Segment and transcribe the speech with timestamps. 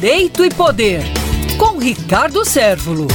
[0.00, 1.02] Direito e Poder,
[1.58, 3.08] com Ricardo Sérvulo.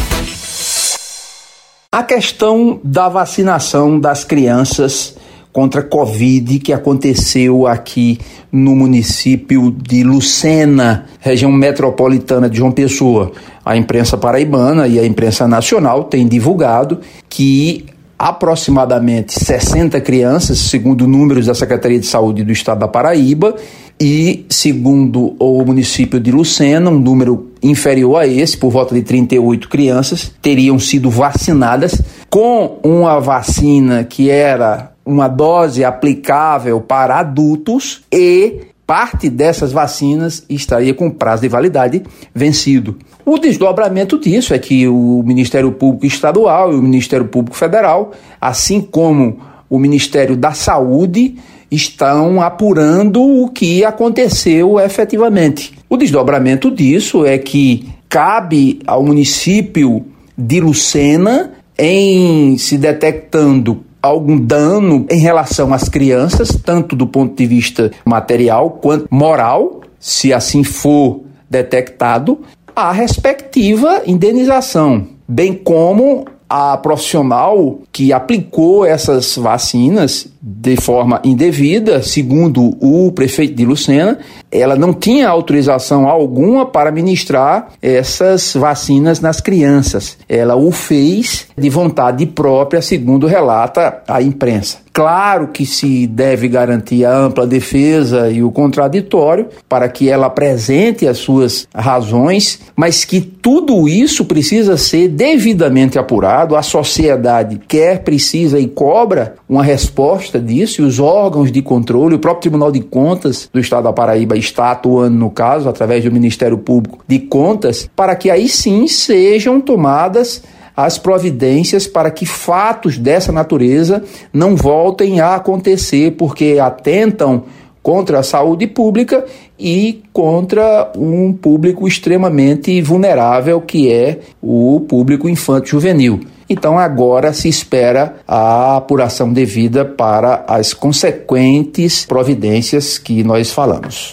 [1.90, 5.16] A questão da vacinação das crianças
[5.54, 8.20] contra a Covid que aconteceu aqui
[8.52, 13.32] no município de Lucena, região metropolitana de João Pessoa.
[13.64, 17.86] A imprensa paraibana e a imprensa nacional têm divulgado que
[18.18, 23.56] aproximadamente 60 crianças, segundo números da Secretaria de Saúde do Estado da Paraíba,
[24.00, 29.70] e segundo o município de Lucena, um número inferior a esse, por volta de 38
[29.70, 32.02] crianças, teriam sido vacinadas.
[32.30, 40.94] Com uma vacina que era uma dose aplicável para adultos e parte dessas vacinas estaria
[40.94, 42.96] com prazo de validade vencido.
[43.26, 48.80] O desdobramento disso é que o Ministério Público Estadual e o Ministério Público Federal, assim
[48.80, 51.38] como o Ministério da Saúde,
[51.72, 55.74] estão apurando o que aconteceu efetivamente.
[55.90, 60.06] O desdobramento disso é que cabe ao município
[60.38, 67.46] de Lucena, em se detectando algum dano em relação às crianças, tanto do ponto de
[67.46, 72.42] vista material quanto moral, se assim for detectado,
[72.76, 82.76] a respectiva indenização, bem como a profissional que aplicou essas vacinas de forma indevida, segundo
[82.82, 84.20] o prefeito de Lucena,
[84.52, 90.18] ela não tinha autorização alguma para ministrar essas vacinas nas crianças.
[90.28, 94.84] Ela o fez de vontade própria, segundo relata a imprensa.
[94.94, 101.08] Claro que se deve garantir a ampla defesa e o contraditório para que ela apresente
[101.08, 106.56] as suas razões, mas que tudo isso precisa ser devidamente apurado.
[106.56, 112.20] A sociedade quer, precisa e cobra uma resposta disso e os órgãos de controle, o
[112.20, 116.58] próprio Tribunal de Contas do Estado da Paraíba está atuando no caso, através do Ministério
[116.58, 120.44] Público de Contas, para que aí sim sejam tomadas
[120.76, 127.44] as providências para que fatos dessa natureza não voltem a acontecer, porque atentam
[127.82, 129.26] contra a saúde pública
[129.60, 136.22] e contra um público extremamente vulnerável, que é o público infanto-juvenil.
[136.54, 144.12] Então agora se espera a apuração devida para as consequentes providências que nós falamos.